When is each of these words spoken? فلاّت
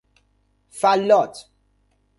فلاّت 0.69 1.45